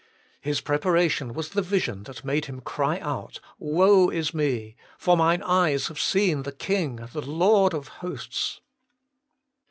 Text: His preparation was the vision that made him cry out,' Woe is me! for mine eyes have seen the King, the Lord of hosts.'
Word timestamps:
His 0.39 0.61
preparation 0.61 1.31
was 1.35 1.49
the 1.49 1.61
vision 1.61 2.01
that 2.05 2.25
made 2.25 2.45
him 2.45 2.59
cry 2.59 2.97
out,' 3.01 3.39
Woe 3.75 4.09
is 4.09 4.33
me! 4.33 4.75
for 4.97 5.15
mine 5.15 5.43
eyes 5.43 5.89
have 5.89 5.99
seen 5.99 6.41
the 6.41 6.51
King, 6.51 7.07
the 7.13 7.21
Lord 7.21 7.75
of 7.75 7.89
hosts.' 7.99 8.61